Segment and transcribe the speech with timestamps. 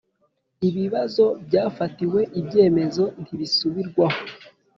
[0.69, 4.19] Ibibazo byafatiwe ibyemezo ntibisubirwaho